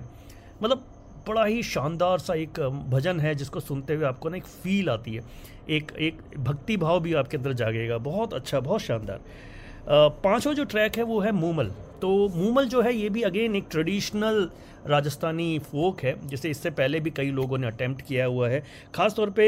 मतलब 0.64 0.84
बड़ा 1.28 1.44
ही 1.46 1.62
शानदार 1.64 2.20
सा 2.20 2.34
एक 2.34 2.60
भजन 2.90 3.20
है 3.20 3.34
जिसको 3.36 3.60
सुनते 3.60 3.94
हुए 3.94 4.06
आपको 4.06 4.30
ना 4.30 4.38
एक 4.38 4.46
फील 4.46 4.90
आती 4.90 5.14
है। 5.16 5.24
एक 5.70 5.92
एक 6.00 6.18
भक्ति 6.40 6.78
भाव 6.78 7.00
भी 7.00 7.14
आपके 7.14 7.38
अंदर 7.38 7.54
जागेगा। 7.54 7.98
बहुत 8.00 8.34
अच्छा 8.34 8.60
बहुत 8.60 8.82
शानदार। 8.82 9.22
पांचवा 10.24 10.54
जो 10.54 10.64
ट्रैक 10.64 10.98
है 10.98 11.04
वो 11.04 11.20
है 11.20 11.32
मूमल। 11.32 11.72
तो 12.02 12.30
मूमल 12.30 12.66
जो 12.68 12.82
है 12.82 12.94
ये 12.96 13.10
भी 13.10 13.22
अगेन 13.22 13.56
एक 13.56 13.66
ट्रेडिशनल 13.72 14.50
राजस्थानी 14.88 15.60
फोक 15.62 16.02
है, 16.04 16.16
जिसे 16.28 16.50
इससे 16.50 16.70
पहले 16.70 17.00
भी 17.00 17.12
कई 17.12 17.30
लोगों 17.32 17.58
ने 17.58 17.68
अटैम्प्ट 17.68 18.02
किया 18.02 18.26
हुआ 18.26 18.50
है। 18.50 18.64
ख़ास 18.96 19.16
तौर 19.16 19.30
पे 19.30 19.48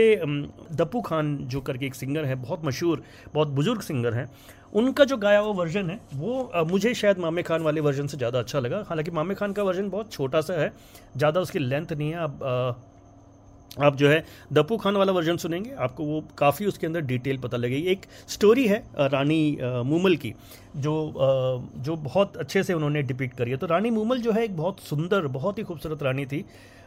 दप्पू 0.71 1.01
खान 1.01 1.37
जो 1.43 1.61
करके 1.61 1.85
एक 1.85 1.95
सिंगर 1.95 2.25
है, 2.25 2.35
बहुत 2.35 2.65
मशहूर, 2.65 3.03
बहुत 3.33 3.47
बुज़ुर्ग 3.49 3.81
सिंगर 3.81 4.13
हैं 4.13 4.29
उनका 4.75 5.03
जो 5.05 5.17
गाया 5.17 5.39
हुआ 5.39 5.53
वर्जन 5.55 5.89
है, 5.89 5.99
वो 6.13 6.65
मुझे 6.67 6.93
शायद 6.95 7.19
मामे 7.19 7.43
खान 7.43 7.61
वाले 7.61 7.81
वर्जन 7.81 8.07
से 8.07 8.17
ज़्यादा 8.17 8.39
अच्छा 8.39 8.59
लगा। 8.59 8.83
हालाँकि 8.89 9.11
मामे 9.11 9.35
खान 9.35 9.53
का 9.53 9.63
वर्जन 9.63 9.89
बहुत 9.89 10.11
छोटा 10.11 10.41
सा 10.41 10.53
है, 10.53 10.71
ज़्यादा 11.17 11.41
उसकी 11.41 11.59
लेंथ 11.59 11.93
नहीं 11.93 12.09
है। 12.09 12.17
अब 12.17 12.83
आप 13.77 13.95
जो 13.95 14.09
है, 14.09 14.23
दप्पू 14.53 14.75
खान 14.77 14.95
वाला 14.95 15.11
वर्जन 15.11 15.37
सुनेंगे, 15.37 15.71
आपको 15.75 16.03
वो 16.03 16.23
काफ़ी 16.37 16.65
उसके 16.65 16.87
अंदर 16.87 17.01
डिटेल 17.03 17.37
पता 17.37 17.57
लगेगी। 17.57 17.87
एक 17.91 18.05
स्टोरी 18.27 18.67
है 18.67 18.83
रानी 18.97 19.57
मूमल 19.85 20.15
की, 20.15 20.33
जो 20.77 20.93
जो 21.77 21.95
बहुत 21.97 22.37
अच्छे 22.37 22.63
से 22.63 22.73
उन्होंने 22.73 23.01
डिपिक्ट 23.03 23.37
करी 23.37 23.51
है। 23.51 23.57
तो 23.57 23.67
रानी 23.67 23.89
मूमल 23.91 24.21
जो 24.21 24.31
है, 24.31 24.43
एक 24.43 24.55
बहुत 24.57 24.79
सुंदर, 24.81 25.27
बहुत 25.29 25.57
ही 25.57 25.63
खूबसूरत 25.63 26.03
रानी 26.03 26.25
थी। 26.25 26.45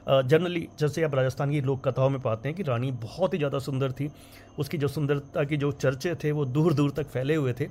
जनरली 0.08 0.68
जैसे 0.78 1.02
आप 1.02 1.14
राजस्थान 1.14 1.50
की 1.50 1.60
लोक 1.60 1.86
कथाओं 1.88 2.10
में 2.10 2.20
पाते 2.20 2.48
हैं 2.48 2.56
कि 2.56 2.62
रानी 2.62 2.90
बहुत 3.02 3.34
ही 3.34 3.38
ज़्यादा 3.38 3.58
सुंदर 3.58 3.92
थी। 3.92 4.10
उसकी 4.58 4.78
जो 4.78 4.88
सुंदरता 4.88 5.44
के 5.44 5.56
जो 5.56 5.72
चर्चे 5.74 6.14
थे, 6.14 6.30
वो 6.32 6.44
दूर 6.44 6.74
दूर 6.74 6.90
तक 6.90 7.06
फैले 7.06 7.34
हुए 7.34 7.52
थे। 7.52 7.68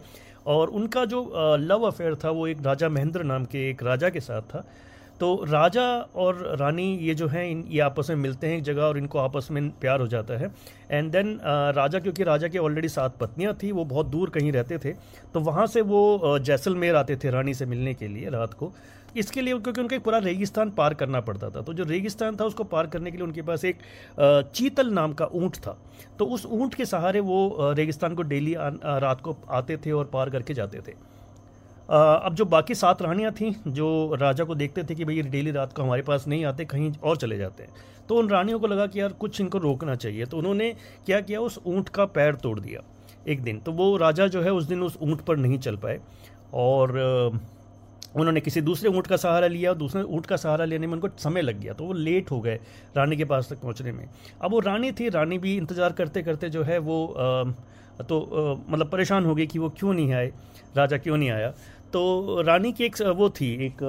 और 0.47 0.69
उनका 0.69 1.05
जो 1.05 1.21
लव 1.59 1.87
अफेयर 1.87 2.15
था, 2.15 2.29
वो 2.29 2.47
एक 2.47 2.61
राजा 2.65 2.89
महेंद्र 2.89 3.23
नाम 3.23 3.45
के 3.45 3.69
एक 3.69 3.83
राजा 3.83 4.09
के 4.09 4.19
साथ 4.19 4.41
था। 4.43 4.63
तो 5.19 5.43
राजा 5.45 5.83
और 6.15 6.41
रानी 6.59 6.83
ये 6.97 7.13
जो 7.15 7.27
हैं, 7.27 7.45
इन, 7.45 7.63
ये 7.69 7.79
आपस 7.81 8.09
में 8.09 8.17
मिलते 8.17 8.47
हैं 8.47 8.57
एक 8.57 8.63
जगह 8.63 8.81
और 8.81 8.97
इनको 8.97 9.19
आपस 9.19 9.47
में 9.51 9.69
प्यार 9.71 9.99
हो 9.99 10.07
जाता 10.07 10.37
है। 10.37 10.51
एंड 10.91 11.11
देन 11.11 11.39
राजा, 11.75 11.99
क्योंकि 11.99 12.23
राजा 12.23 12.47
के 12.47 12.57
ऑलरेडी 12.59 12.89
सात 12.89 13.17
पत्नियाँ 13.19 13.53
थी, 13.63 13.71
वो 13.71 13.85
बहुत 13.85 14.05
दूर 14.07 14.29
कहीं 14.29 14.51
रहते 14.51 14.77
थे 14.77 14.93
तो 15.33 15.39
वहाँ 15.41 15.65
से 15.67 15.81
वो 15.83 16.37
जैसलमेर 16.41 16.95
आते 16.95 17.15
थे 17.15 17.31
रानी 17.31 17.53
से 17.53 17.65
मिलने 17.65 17.93
के 17.93 18.07
लिए 18.07 18.29
रात 18.29 18.53
को। 18.53 18.71
इसके 19.15 19.41
लिए 19.41 19.53
क्योंकि 19.55 19.81
उनका 19.81 19.95
एक 19.95 20.03
पूरा 20.03 20.17
रेगिस्तान 20.19 20.69
पार 20.71 20.93
करना 20.93 21.19
पड़ता 21.21 21.49
था 21.49 21.61
तो 21.61 21.73
जो 21.73 21.83
रेगिस्तान 21.83 22.35
था 22.35 22.45
उसको 22.45 22.63
पार 22.65 22.87
करने 22.87 23.11
के 23.11 23.17
लिए 23.17 23.25
उनके 23.25 23.41
पास 23.41 23.63
एक 23.65 23.77
चीतल 24.53 24.91
नाम 24.93 25.13
का 25.13 25.25
ऊँट 25.33 25.55
था। 25.57 25.77
तो 26.19 26.25
उस 26.25 26.45
ऊँट 26.45 26.73
के 26.73 26.85
सहारे 26.85 27.19
वो 27.21 27.73
रेगिस्तान 27.73 28.15
को 28.15 28.21
डेली 28.23 28.55
रात 28.55 29.21
को 29.21 29.37
आते 29.49 29.77
थे 29.77 29.91
और 29.91 30.09
पार 30.13 30.29
करके 30.29 30.53
जाते 30.53 30.79
थे। 30.79 30.93
अब 31.89 32.33
जो 32.35 32.45
बाकी 32.45 32.75
सात 32.75 33.01
रानियाँ 33.01 33.31
थीं, 33.31 33.53
जो 33.67 34.15
राजा 34.19 34.43
को 34.43 34.55
देखते 34.55 34.83
थे 34.83 34.95
कि 34.95 35.05
भाई 35.05 35.15
ये 35.15 35.21
डेली 35.23 35.51
रात 35.51 35.73
को 35.73 35.83
हमारे 35.83 36.01
पास 36.01 36.27
नहीं 36.27 36.45
आते, 36.45 36.65
कहीं 36.65 36.91
और 36.93 37.17
चले 37.17 37.37
जाते 37.37 37.63
हैं 37.63 37.71
तो 38.09 38.15
उन 38.15 38.29
रानियों 38.29 38.59
को 38.59 38.67
लगा 38.67 38.85
कि 38.87 38.99
यार 38.99 39.13
कुछ 39.15 39.39
इनको 39.41 39.57
रोकना 39.57 39.95
चाहिए 39.95 40.25
तो 40.25 40.37
उन्होंने 40.37 40.71
क्या 41.05 41.19
किया, 41.21 41.39
उस 41.41 41.59
ऊँट 41.65 41.89
का 41.89 42.05
पैर 42.07 42.35
तोड़ 42.37 42.59
दिया 42.59 42.81
एक 43.27 43.41
दिन 43.43 43.59
तो 43.59 43.71
वो 43.73 43.95
राजा 43.97 44.27
जो 44.27 44.41
है 44.41 44.51
उस 44.53 44.65
दिन 44.65 44.81
उस 44.83 44.97
ऊँट 45.01 45.21
पर 45.21 45.37
नहीं 45.37 45.59
चल 45.59 45.75
पाए, 45.77 45.99
और 46.53 46.91
उन्होंने 48.15 48.41
किसी 48.41 48.61
दूसरे 48.61 48.89
ऊँट 48.89 49.07
का 49.07 49.17
सहारा 49.17 49.47
लिया, 49.47 49.73
दूसरे 49.75 50.01
ऊँट 50.03 50.25
का 50.25 50.35
सहारा 50.37 50.65
लेने 50.65 50.87
में 50.87 50.93
उनको 50.93 51.09
समय 51.19 51.41
लग 51.41 51.59
गया 51.59 51.73
तो 51.73 51.85
वो 51.85 51.93
लेट 51.93 52.31
हो 52.31 52.39
गए 52.41 52.59
रानी 52.97 53.17
के 53.17 53.25
पास 53.25 53.49
तक 53.49 53.61
पहुँचने 53.61 53.91
में। 53.91 54.07
अब 54.41 54.51
वो 54.51 54.59
रानी 54.59 54.91
थी, 54.91 55.09
रानी 55.09 55.37
भी 55.37 55.55
इंतज़ार 55.57 55.93
करते 55.93 56.23
करते 56.23 56.49
जो 56.49 56.63
है 56.63 56.77
वो 56.79 56.99
तो 57.99 58.63
मतलब 58.69 58.89
परेशान 58.89 59.25
हो 59.25 59.35
गई 59.35 59.45
कि 59.47 59.59
वो 59.59 59.69
क्यों 59.69 59.93
नहीं 59.93 60.13
आए, 60.13 60.31
राजा 60.77 60.97
क्यों 60.97 61.17
नहीं 61.17 61.29
आया 61.31 61.53
तो 61.93 62.41
रानी 62.41 62.71
की 62.71 62.83
एक 62.85 63.01
वो 63.17 63.29
थी 63.31 63.53
एक 63.65 63.83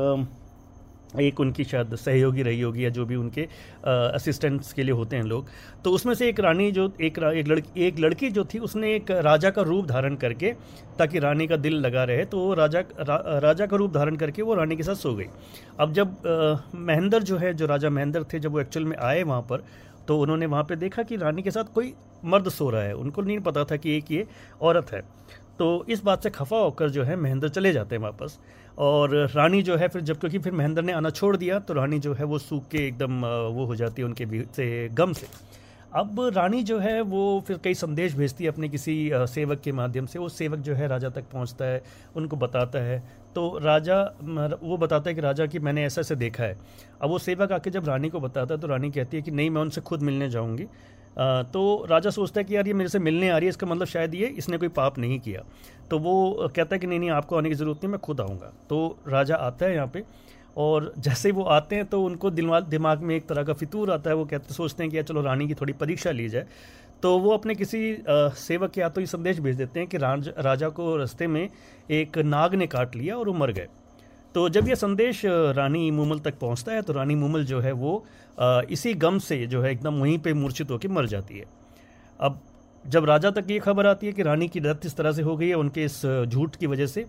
एक 1.21 1.39
उनकी 1.41 1.65
शायद 1.65 1.95
सहयोगी 1.97 2.43
रही 2.43 2.61
होगी 2.61 2.85
या 2.85 2.89
जो 2.91 3.05
भी 3.07 3.17
उनके 3.17 3.43
असिस्टेंट्स 3.85 4.73
के 4.73 4.83
लिए 4.83 4.95
होते 4.95 5.17
हैं 5.17 5.23
लोग। 5.23 5.47
तो 5.85 5.91
उसमें 5.91 6.13
से 6.15 6.29
एक 6.29 6.41
रानी 6.41 6.71
जो 6.73 6.85
एक 7.01 7.19
एक 7.19 7.49
लड़की 7.49 7.87
एक 7.87 7.99
लड़की 7.99 8.31
जो 8.31 8.45
थी 8.45 8.59
उसने 8.59 8.95
एक 8.95 9.11
राजा 9.11 9.51
का 9.51 9.63
रूप 9.63 9.87
धारण 9.87 10.17
करके 10.17 10.53
ताकि 10.99 11.19
रानी 11.19 11.47
का 11.47 11.57
दिल 11.57 11.75
लगा 11.77 12.05
रहे 12.05 12.25
तो 12.25 12.39
वो 12.39 12.55
राजा 12.55 12.81
रा, 12.81 13.39
राजा 13.39 13.67
का 13.67 13.77
रूप 13.77 13.95
धारण 13.95 14.17
करके 14.17 14.43
वो 14.43 14.55
रानी 14.55 14.77
के 14.77 14.83
साथ 14.83 14.95
सो 14.97 15.15
गई। 15.15 15.27
अब 15.81 15.93
जब 15.93 16.17
महेंद्र 16.75 17.23
जो 17.23 17.37
है 17.37 17.55
जो 17.55 17.67
राजा 17.67 17.91
महेंद्र 17.91 18.25
थे 18.33 18.39
जब 18.39 18.53
वो 18.53 18.61
एक्चुअल 18.61 18.87
में 18.87 18.97
आए 18.97 19.23
वहाँ 19.23 19.43
पर 19.43 19.65
तो 20.09 20.19
उन्होंने 20.19 20.47
वहाँ 20.47 20.65
पे 20.65 20.77
देखा 20.77 21.03
कि 21.03 21.17
रानी 21.17 21.43
के 21.43 21.51
साथ 21.51 21.73
कोई 21.75 21.93
मर्द 22.25 22.49
सो 22.49 22.69
रहा 22.71 22.83
है। 22.83 22.95
उनको 22.95 23.23
नहीं 23.23 23.39
पता 23.41 23.65
था 23.65 23.77
कि 23.77 23.97
एक 23.97 24.11
ये 24.13 24.27
औरत 24.63 24.93
है। 24.93 25.01
तो 25.59 25.85
इस 25.89 26.03
बात 26.05 26.23
से 26.23 26.31
खफा 26.31 26.57
होकर 26.57 26.91
जो 26.91 27.03
है 27.05 27.17
महेंद्र 27.17 27.49
चले 27.49 27.73
जाते 27.73 27.97
हैं 27.97 28.03
वापस। 28.03 28.39
और 28.79 29.15
रानी 29.29 29.63
जो 29.63 29.77
है 29.77 29.89
फिर 29.89 30.03
जब 30.03 30.19
क्योंकि 30.19 30.39
फिर 30.39 30.53
महेंद्र 30.53 30.83
ने 30.83 30.93
आना 30.93 31.11
छोड़ 31.11 31.37
दिया 31.37 31.59
तो 31.59 31.75
रानी 31.75 31.99
जो 31.99 32.13
है 32.15 32.25
वो 32.25 32.39
सूख 32.39 32.69
के 32.69 32.87
एकदम 32.87 33.25
वो 33.55 33.65
हो 33.65 33.77
जाती 33.77 34.03
है 34.03 34.09
उनके 34.09 34.43
से 34.45 34.89
गम 34.89 35.13
से। 35.13 35.27
अब 35.95 36.21
रानी 36.35 36.63
जो 36.63 36.79
है 36.79 37.01
वो 37.03 37.23
फिर 37.47 37.59
कई 37.65 37.75
संदेश 37.75 38.15
भेजती 38.15 38.45
है 38.45 38.51
अपने 38.51 38.69
किसी 38.69 39.11
सेवक 39.15 39.61
के 39.61 39.73
माध्यम 39.73 40.07
से। 40.07 40.19
वो 40.19 40.29
सेवक 40.29 40.59
जो 40.59 40.75
है 40.75 40.89
राजा 40.89 41.09
तक 41.09 41.25
पहुँचता 41.33 41.65
है, 41.65 41.83
उनको 42.17 42.37
बताता 42.37 42.79
है। 42.79 43.03
तो 43.35 43.59
राजा 43.59 44.03
वो 44.63 44.77
बताता 44.77 45.11
है 45.11 45.15
कि 45.15 45.21
राजा 45.21 45.47
कि 45.47 45.59
मैंने 45.59 45.85
ऐसा 45.85 46.01
ऐसे 46.01 46.17
देखा 46.17 46.45
है। 46.45 46.57
अब 47.03 47.11
वो 47.11 47.19
सेवक 47.21 47.53
आके 47.53 47.71
जब 47.71 47.89
रानी 47.89 48.09
को 48.09 48.21
बताता 48.21 48.55
है 48.55 48.61
तो 48.61 48.67
रानी 48.67 48.91
कहती 48.91 49.17
है 49.17 49.23
कि 49.23 49.31
नहीं, 49.31 49.51
मैं 49.51 49.63
उनसे 49.63 49.81
खुद 49.81 50.03
मिलने 50.03 50.29
जाऊँगी। 50.31 50.67
तो 51.53 51.87
राजा 51.91 52.11
सोचता 52.11 52.41
है 52.41 52.45
कि 52.45 52.57
यार, 52.57 52.67
ये 52.67 52.73
मेरे 52.75 52.89
से 52.89 52.99
मिलने 52.99 53.29
आ 53.29 53.37
रही 53.37 53.47
है, 53.47 53.51
इसका 53.51 53.67
मतलब 53.67 53.87
शायद 53.87 54.15
ये, 54.15 54.27
इसने 54.29 54.59
कोई 54.59 54.69
पाप 54.71 54.99
नहीं 54.99 55.19
किया। 55.21 55.43
तो 55.91 55.99
वो 55.99 56.49
कहता 56.57 56.75
है 56.75 56.79
कि 56.81 56.87
नहीं 56.87 56.99
नहीं, 56.99 57.11
आपको 57.11 57.37
आने 57.37 57.49
की 57.49 57.55
ज़रूरत 57.55 57.79
नहीं, 57.79 57.91
मैं 57.93 58.01
खुद 58.01 58.21
आऊँगा। 58.21 58.53
तो 58.71 58.99
राजा 59.09 59.37
आता 59.37 59.67
है 59.67 59.75
यहाँ 59.75 59.87
पे, 59.87 60.05
और 60.57 60.93
जैसे 60.99 61.29
ही 61.29 61.33
वो 61.33 61.43
आते 61.45 61.77
हैं 61.77 61.85
तो 61.87 62.03
उनको 62.05 62.31
दिमाग 62.31 62.65
दिमाग 62.67 63.01
में 63.01 63.15
एक 63.17 63.27
तरह 63.27 63.43
का 63.43 63.53
फितूर 63.55 63.91
आता 63.93 64.11
है। 64.11 64.17
वो 64.17 64.25
कहते, 64.25 64.55
सोचते 64.55 64.83
हैं 64.83 64.91
कि 64.91 64.97
यार, 64.97 65.05
चलो 65.05 65.23
रानी 65.23 65.49
की 65.49 65.55
थोड़ी 65.55 65.73
परीक्षा 65.75 66.11
ली 66.11 66.29
जाए। 66.29 66.47
तो 67.03 67.19
वो 67.19 67.31
अपने 67.31 67.55
किसी 67.55 67.97
सेवक 68.09 68.71
के 68.71 68.83
हाथों 68.83 69.01
ये 69.01 69.07
संदेश 69.07 69.39
भेज 69.41 69.57
देते 69.57 69.81
हैं 69.81 69.89
कि 69.89 69.99
राज 69.99 70.63
को 70.77 70.97
रास्ते 70.97 71.27
में 71.27 71.49
एक 71.91 72.19
नाग 72.19 72.55
ने 72.55 72.67
काट 72.67 72.97
लिया 72.97 73.17
और 73.17 73.29
वो 73.29 73.35
मर 73.35 73.53
गए। 73.53 73.69
तो 74.35 74.49
जब 74.49 74.69
ये 74.69 74.77
संदेश 74.77 75.23
रानी 75.57 75.91
मूमल 75.91 76.19
तक 76.19 76.39
पहुँचता 76.39 76.73
है 76.73 76.83
तो 76.83 76.93
रानी 76.93 77.15
मूमल 77.15 77.45
जो 77.45 77.61
है 77.61 77.73
वो 77.75 78.05
इसी 78.71 78.95
गम 78.97 79.19
से 79.19 79.47
जो 79.47 79.63
है 79.63 79.71
एकदम 79.73 80.01
वहीं 80.01 80.19
पे 80.19 80.33
मूर्छित 80.35 80.71
होकर 80.71 80.89
मर 80.89 81.07
जाती 81.07 81.39
है। 81.39 81.45
अब 82.21 82.41
जब 82.85 83.05
राजा 83.05 83.31
तक 83.31 83.51
ये 83.51 83.59
खबर 83.59 83.87
आती 83.87 84.07
है 84.07 84.13
कि 84.13 84.23
रानी 84.23 84.49
की 84.49 84.61
डेथ 84.61 84.87
इस 84.87 84.97
तरह 84.97 85.13
से 85.13 85.23
हो 85.23 85.37
गई 85.37 85.49
है, 85.49 85.55
उनके 85.55 85.85
इस 85.85 86.03
झूठ 86.27 86.57
की 86.57 86.67
वजह 86.67 86.87
से 86.87 87.05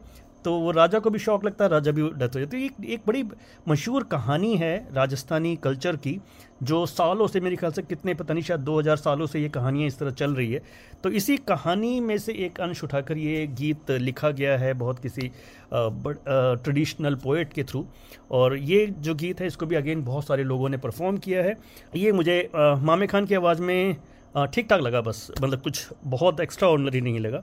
तो 0.45 0.53
वो 0.59 0.71
राजा 0.71 0.99
को 0.99 1.09
भी 1.09 1.19
शौक 1.19 1.45
लगता 1.45 1.65
है, 1.65 1.69
राजा 1.71 1.91
भी 1.91 2.01
डेथ 2.01 2.35
हो। 2.35 2.39
जाती 2.39 2.61
है 2.61 2.69
तो 2.69 2.83
एक 2.85 3.01
बड़ी 3.07 3.23
मशहूर 3.67 4.03
कहानी 4.11 4.55
है 4.57 4.75
राजस्थानी 4.93 5.55
कल्चर 5.55 5.95
की, 5.97 6.19
जो 6.63 6.85
सालों 6.85 7.27
से 7.27 7.39
मेरे 7.39 7.55
ख्याल 7.55 7.71
से 7.71 7.81
कितने, 7.81 8.13
पता 8.13 8.33
नहीं, 8.33 8.43
शायद 8.43 8.61
2000 8.61 8.97
सालों 8.97 9.25
से 9.27 9.39
ये 9.39 9.49
कहानियाँ 9.49 9.87
इस 9.87 9.97
तरह 9.99 10.11
चल 10.11 10.33
रही 10.35 10.51
है। 10.51 10.61
तो 11.03 11.09
इसी 11.11 11.37
कहानी 11.47 11.99
में 11.99 12.17
से 12.17 12.33
एक 12.45 12.59
अंश 12.61 12.83
उठाकर 12.83 13.17
ये 13.17 13.45
गीत 13.49 13.91
लिखा 13.91 14.29
गया 14.31 14.57
है 14.57 14.73
बहुत 14.75 14.99
किसी 14.99 15.31
ट्रेडिशनल 15.73 17.15
पोइट 17.23 17.53
के 17.53 17.63
थ्रू। 17.63 17.85
और 18.31 18.57
ये 18.57 18.85
जो 18.99 19.15
गीत 19.15 19.41
है, 19.41 19.47
इसको 19.47 19.65
भी 19.65 19.75
अगेन 19.75 20.03
बहुत 20.03 20.27
सारे 20.27 20.43
लोगों 20.43 20.69
ने 20.69 20.77
परफॉर्म 20.79 21.17
किया 21.17 21.43
है। 21.43 21.55
ये 21.95 22.11
मुझे 22.11 22.49
मामे 22.55 23.07
खान 23.07 23.25
की 23.25 23.35
आवाज़ 23.35 23.61
में 23.61 23.95
ठीक 24.35 24.67
ठाक 24.69 24.81
लगा 24.81 25.01
बस 25.01 25.27
मतलब 25.41 25.61
कुछ 25.61 25.87
बहुत 26.07 26.39
एक्स्ट्रा 26.39 26.69
ऑर्डनरी 26.69 27.01
नहीं 27.01 27.19
लगा। 27.19 27.41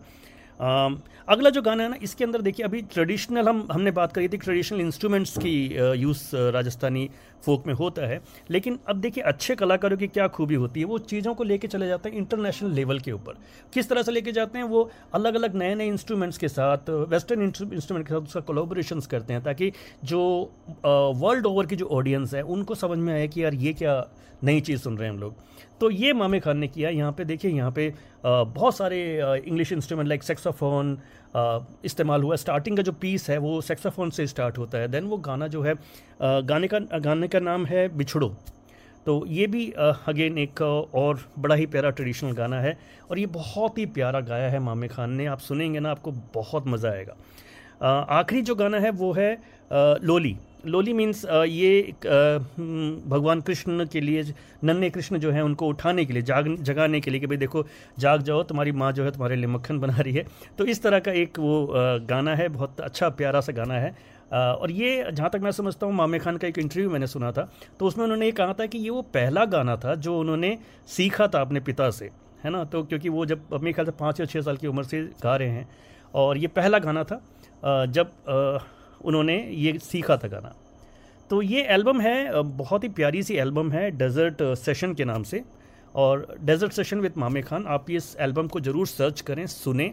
अगला 0.60 1.50
जो 1.50 1.62
गाना 1.62 1.82
है 1.82 1.88
ना, 1.90 1.96
इसके 2.02 2.24
अंदर 2.24 2.42
देखिए, 2.42 2.64
अभी 2.66 2.80
ट्रेडिशनल 2.82 3.48
हम, 3.48 3.66
हमने 3.72 3.90
बात 3.90 4.12
करी 4.12 4.28
थी 4.28 4.36
ट्रेडिशनल 4.36 4.80
इंस्ट्रूमेंट्स 4.80 5.36
की 5.38 5.54
यूज़ 5.96 6.24
राजस्थानी 6.34 7.08
फोक 7.44 7.66
में 7.66 7.72
होता 7.74 8.06
है। 8.06 8.20
लेकिन 8.50 8.78
अब 8.88 9.00
देखिए, 9.00 9.24
अच्छे 9.24 9.54
कलाकारों 9.54 9.96
की 9.96 10.06
क्या 10.08 10.28
खूबी 10.28 10.54
होती 10.54 10.80
है, 10.80 10.86
वो 10.86 10.98
चीज़ों 10.98 11.34
को 11.34 11.44
लेके 11.44 11.68
चले 11.68 11.88
जाते 11.88 12.08
हैं 12.08 12.16
इंटरनेशनल 12.16 12.70
लेवल 12.72 13.00
के 13.00 13.12
ऊपर। 13.12 13.34
किस 13.74 13.88
तरह 13.88 14.02
से 14.02 14.12
लेके 14.12 14.32
जाते 14.32 14.58
हैं, 14.58 14.64
वो 14.64 14.90
अलग 15.14 15.34
अलग 15.34 15.54
नए 15.54 15.74
नए 15.74 15.86
इंस्ट्रूमेंट्स 15.86 16.38
के 16.38 16.48
साथ 16.48 16.90
वेस्टर्न 16.90 17.42
इंस्ट्रूमेंट 17.42 18.06
के 18.06 18.14
साथ 18.14 18.20
उसका 18.20 18.40
कोलोबरेशन 18.42 19.00
करते 19.10 19.32
हैं, 19.32 19.42
ताकि 19.42 19.72
जो 20.04 20.20
वर्ल्ड 20.86 21.46
ओवर 21.46 21.66
की 21.66 21.76
जो 21.76 21.86
ऑडियंस 21.86 22.34
है, 22.34 22.42
उनको 22.42 22.74
समझ 22.74 22.98
में 22.98 23.12
आए 23.14 23.28
कि 23.28 23.44
यार 23.44 23.54
ये 23.54 23.72
क्या 23.72 24.04
नई 24.44 24.60
चीज़ 24.60 24.80
सुन 24.80 24.96
रहे 24.98 25.08
हैं 25.08 25.14
हम 25.14 25.20
लोग। 25.20 25.34
तो 25.80 25.90
ये 25.90 26.12
मामे 26.12 26.40
खान 26.40 26.58
ने 26.58 26.68
किया। 26.68 26.90
यहाँ 26.90 27.12
पे 27.12 27.24
देखिए, 27.24 27.50
यहाँ 27.50 27.70
पे 27.70 27.92
बहुत 28.24 28.76
सारे 28.76 28.98
इंग्लिश 29.38 29.72
इंस्ट्रूमेंट 29.72 30.08
लाइक 30.08 30.22
सेक्साफोन 30.22 30.98
इस्तेमाल 31.84 32.22
हुआ। 32.22 32.36
स्टार्टिंग 32.36 32.76
का 32.76 32.82
जो 32.82 32.92
पीस 32.94 33.28
है 33.30 33.38
वो 33.38 33.60
सेक्साफोन 33.62 34.10
से 34.10 34.26
स्टार्ट 34.26 34.58
होता 34.58 34.78
है। 34.78 34.88
देन 34.88 35.04
वो 35.04 35.16
गाना 35.18 35.48
जो 35.48 35.62
है 35.62 35.74
गाने 36.22 36.68
का 36.68 36.78
गाने 36.98 37.28
का 37.28 37.40
नाम 37.40 37.66
है 37.66 37.88
बिछड़ो। 37.96 38.34
तो 39.06 39.24
ये 39.28 39.46
भी 39.46 39.70
अगेन 39.70 40.38
एक 40.38 40.62
और 40.62 41.20
बड़ा 41.38 41.54
ही 41.54 41.66
प्यारा 41.66 41.90
ट्रेडिशनल 41.90 42.32
गाना 42.32 42.60
है 42.60 42.76
और 43.10 43.18
ये 43.18 43.26
बहुत 43.32 43.78
ही 43.78 43.86
प्यारा 43.88 44.20
गाया 44.22 44.48
है 44.50 44.58
मामे 44.60 44.88
खान 44.88 45.10
ने। 45.12 45.26
आप 45.26 45.38
सुनेंगे 45.40 45.80
ना, 45.80 45.90
आपको 45.90 46.12
बहुत 46.34 46.66
मज़ा 46.66 46.90
आएगा। 46.90 47.16
आखिरी 48.10 48.42
जो 48.42 48.54
गाना 48.54 48.78
है 48.78 48.90
वो 48.92 49.12
है 49.12 49.32
लोली। 49.70 50.36
लोली 50.66 50.92
मीन्स 50.92 51.24
ये 51.24 51.80
हम्म, 52.06 53.10
भगवान 53.10 53.40
कृष्ण 53.40 53.84
के 53.86 54.00
लिए 54.00 54.22
नन्हे 54.64 54.90
कृष्ण 54.90 55.18
जो 55.18 55.30
है 55.30 55.42
उनको 55.44 55.68
उठाने 55.68 56.04
के 56.04 56.12
लिए 56.12 56.22
जाग 56.22 56.54
जगाने 56.60 57.00
के 57.00 57.10
लिए 57.10 57.20
कि 57.20 57.26
भाई 57.26 57.36
देखो 57.36 57.64
जाग 57.98 58.22
जाओ 58.22 58.42
तुम्हारी 58.42 58.72
माँ 58.72 58.90
जो 58.92 59.04
है 59.04 59.10
तुम्हारे 59.10 59.36
लिए 59.36 59.46
मक्खन 59.46 59.78
बना 59.78 59.96
रही 59.98 60.14
है। 60.14 60.26
तो 60.58 60.64
इस 60.64 60.82
तरह 60.82 60.98
का 60.98 61.12
एक 61.12 61.38
वो 61.38 61.66
गाना 62.08 62.34
है 62.34 62.48
बहुत 62.48 62.80
अच्छा 62.80 63.08
प्यारा 63.12 63.40
सा 63.40 63.52
गाना 63.52 63.74
है। 63.74 63.94
और 64.32 64.70
ये 64.70 65.10
जहाँ 65.12 65.30
तक 65.30 65.40
मैं 65.42 65.50
समझता 65.52 65.86
हूँ 65.86 65.94
मामे 65.94 66.18
खान 66.18 66.36
का 66.36 66.48
एक 66.48 66.58
इंटरव्यू 66.58 66.90
मैंने 66.90 67.06
सुना 67.06 67.32
था। 67.32 67.48
तो 67.80 67.86
उसमें 67.86 68.04
उन्होंने 68.04 68.26
ये 68.26 68.32
कहा 68.32 68.52
था 68.52 68.66
कि 68.66 68.78
ये 68.78 68.90
वो 68.90 69.02
पहला 69.14 69.44
गाना 69.46 69.76
था 69.76 69.94
जो 69.96 70.18
उन्होंने 70.20 70.56
सीखा 70.88 71.26
था 71.28 71.40
अपने 71.40 71.60
पिता 71.62 71.90
से 71.90 72.10
है 72.44 72.50
ना? 72.50 72.64
तो 72.64 72.82
क्योंकि 72.82 73.08
वो 73.08 73.26
जब 73.26 73.52
अपने 73.54 73.72
ख्याल 73.72 73.86
से 73.86 73.92
पाँच 74.00 74.20
या 74.20 74.26
छः 74.26 74.40
साल 74.40 74.56
की 74.56 74.66
उम्र 74.66 74.82
से 74.84 75.02
गा 75.22 75.36
रहे 75.36 75.48
हैं। 75.48 75.68
और 76.14 76.38
ये 76.38 76.46
पहला 76.48 76.78
गाना 76.78 77.04
था 77.04 77.20
जब 77.86 78.10
उन्होंने 79.06 79.36
ये 79.54 79.78
सीखा 79.82 80.16
था 80.16 80.28
गाना। 80.28 80.54
तो 81.30 81.40
ये 81.42 81.62
एल्बम 81.70 82.00
है 82.00 82.42
बहुत 82.42 82.84
ही 82.84 82.88
प्यारी 82.90 83.22
सी 83.22 83.34
एल्बम 83.36 83.70
है 83.72 83.90
डेजर्ट 83.92 84.42
सेशन 84.56 84.94
के 84.94 85.04
नाम 85.04 85.22
से। 85.24 85.42
और 85.94 86.26
डेजर्ट 86.42 86.72
सेशन 86.72 87.00
विद 87.00 87.12
मामे 87.16 87.42
खान 87.42 87.64
आप 87.68 87.90
इस 87.90 88.16
एल्बम 88.20 88.48
को 88.48 88.60
ज़रूर 88.60 88.86
सर्च 88.86 89.20
करें, 89.20 89.46
सुने। 89.46 89.92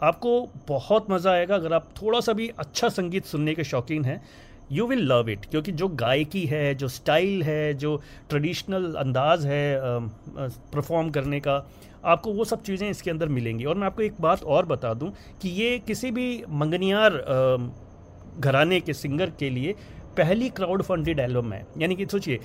आपको 0.00 0.48
बहुत 0.68 1.10
मज़ा 1.10 1.32
आएगा, 1.32 1.54
अगर 1.54 1.72
आप 1.72 1.88
थोड़ा 2.00 2.20
सा 2.20 2.32
भी 2.32 2.48
अच्छा 2.58 2.88
संगीत 2.90 3.24
सुनने 3.26 3.54
के 3.54 3.64
शौकीन 3.64 4.04
हैं 4.04 4.22
यू 4.72 4.86
विल 4.86 5.00
लव 5.02 5.28
इट 5.30 5.44
क्योंकि 5.46 5.72
जो 5.72 5.88
गायकी 5.90 6.44
है, 6.46 6.74
जो 6.74 6.88
स्टाइल 6.88 7.42
है, 7.42 7.74
जो 7.74 7.96
ट्रेडिशनल 8.28 8.94
अंदाज 8.94 9.46
है 9.46 9.78
परफॉर्म 9.78 11.10
करने 11.10 11.40
का, 11.40 11.64
आपको 12.04 12.32
वो 12.32 12.44
सब 12.44 12.62
चीज़ें 12.62 12.88
इसके 12.90 13.10
अंदर 13.10 13.28
मिलेंगी। 13.28 13.64
और 13.64 13.74
मैं 13.74 13.86
आपको 13.86 14.02
एक 14.02 14.20
बात 14.20 14.44
और 14.44 14.66
बता 14.66 14.94
दूँ 14.94 15.12
कि 15.42 15.48
ये 15.50 15.78
किसी 15.86 16.10
भी 16.10 16.44
मंगनियार 16.50 17.22
घराने 18.38 18.80
के 18.80 18.94
सिंगर 18.94 19.30
के 19.38 19.50
लिए 19.50 19.74
पहली 20.16 20.48
क्राउड 20.50 20.82
फंडेड 20.82 21.18
एल्बम 21.20 21.52
है। 21.52 21.64
यानी 21.78 21.94
कि 21.96 22.06
सोचिए 22.06 22.38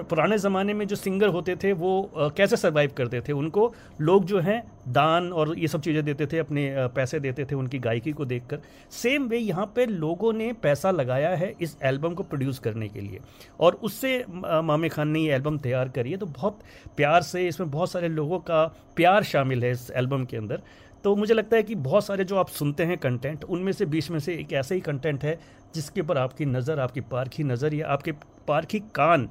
पुराने 0.00 0.36
ज़माने 0.38 0.74
में 0.74 0.86
जो 0.86 0.96
सिंगर 0.96 1.28
होते 1.28 1.54
थे, 1.56 1.72
वो 1.72 2.30
कैसे 2.36 2.56
सर्वाइव 2.56 2.90
करते 2.96 3.20
थे? 3.20 3.32
उनको 3.32 3.72
लोग 4.00 4.24
जो 4.24 4.40
हैं, 4.40 4.62
दान 4.88 5.32
और 5.32 5.58
ये 5.58 5.68
सब 5.68 5.80
चीज़ें 5.80 6.04
देते 6.04 6.26
थे, 6.26 6.38
अपने 6.38 6.88
पैसे 6.94 7.20
देते 7.20 7.44
थे 7.44 7.54
उनकी 7.54 7.78
गायकी 7.78 8.12
को 8.12 8.24
देखकर। 8.24 8.60
सेम 8.92 9.28
वे 9.28 9.38
यहाँ 9.38 9.66
पे 9.76 9.86
लोगों 9.86 10.32
ने 10.32 10.52
पैसा 10.62 10.90
लगाया 10.90 11.34
है 11.36 11.52
इस 11.60 11.76
एल्बम 11.82 12.14
को 12.14 12.22
प्रोड्यूस 12.22 12.58
करने 12.58 12.88
के 12.88 13.00
लिए। 13.00 13.20
और 13.60 13.78
उससे 13.82 14.24
मामे 14.30 14.88
खान 14.88 15.08
ने 15.08 15.20
ये 15.20 15.34
एल्बम 15.34 15.58
तैयार 15.58 15.88
करी 15.88 16.10
है 16.10 16.16
तो 16.16 16.26
बहुत 16.28 16.58
प्यार 16.96 17.22
से 17.22 17.46
इसमें 17.48 17.70
बहुत 17.70 17.90
सारे 17.90 18.08
लोगों 18.08 18.38
का 18.40 18.64
प्यार 18.96 19.22
शामिल 19.24 19.64
है 19.64 19.70
इस 19.70 19.90
एल्बम 19.90 20.24
के 20.24 20.36
अंदर। 20.36 20.62
तो 21.06 21.14
मुझे 21.16 21.34
लगता 21.34 21.56
है 21.56 21.62
कि 21.62 21.74
बहुत 21.74 22.04
सारे 22.04 22.24
जो 22.24 22.36
आप 22.36 22.48
सुनते 22.48 22.84
हैं 22.84 22.96
कंटेंट 22.98 23.44
उनमें 23.44 23.70
से 23.72 23.86
बीच 23.86 24.10
में 24.10 24.18
से 24.20 24.34
एक 24.34 24.52
ऐसा 24.52 24.74
ही 24.74 24.80
कंटेंट 24.80 25.24
है 25.24 25.38
जिसके 25.74 26.00
ऊपर 26.00 26.18
आपकी 26.18 26.44
नज़र, 26.44 26.80
आपकी 26.80 27.00
पारखी 27.00 27.44
नज़र 27.44 27.74
या 27.74 27.88
आपके 27.88 28.12
पारखी 28.48 28.80
कान 28.94 29.28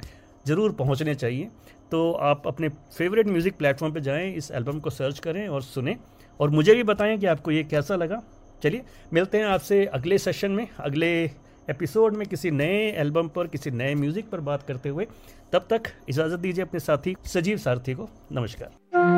ज़रूर 0.48 0.72
पहुँचने 0.72 1.16
चाहिए। 1.16 1.50
तो 1.92 2.12
आप 2.12 2.48
अपने 2.48 2.70
फेवरेट 2.70 3.28
म्यूज़िक 3.28 3.58
प्लेटफॉर्म 3.58 3.94
पे 3.94 4.02
जाएँ, 4.02 4.32
इस 4.34 4.50
एल्बम 4.52 4.80
को 4.80 4.90
सर्च 4.90 5.20
करें 5.20 5.48
और 5.48 5.62
सुने। 5.62 5.98
और 6.40 6.50
मुझे 6.50 6.76
भी 6.76 6.84
बताएँ 6.84 7.18
कि 7.18 7.26
आपको 7.26 7.52
ये 7.52 7.64
कैसा 7.64 7.96
लगा। 7.96 8.22
चलिए, 8.64 8.82
मिलते 9.14 9.38
हैं 9.38 9.46
आपसे 9.46 9.86
अगले 9.86 10.18
सेशन 10.18 10.52
में, 10.52 10.68
अगले 10.80 11.12
एपिसोड 11.70 12.16
में 12.16 12.28
किसी 12.28 12.52
नए 12.52 12.80
एल्बम 12.92 13.28
पर, 13.28 13.48
किसी 13.48 13.72
नए 13.72 13.96
म्यूज़िक 13.96 14.30
पर 14.30 14.40
बात 14.42 14.64
करते 14.64 14.90
हुए। 14.90 15.08
तब 15.54 15.68
तक 15.70 15.92
इजाज़त 16.10 16.40
दीजिए 16.40 16.66
अपने 16.66 16.80
साथी, 16.80 17.16
सजीव 17.26 17.58
सारथी 17.58 17.94
को। 17.94 18.10
नमस्कार। 18.32 19.15